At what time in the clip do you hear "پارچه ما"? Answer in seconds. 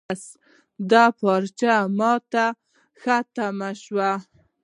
1.19-2.13